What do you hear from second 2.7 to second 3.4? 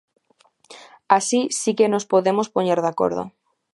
de acordo.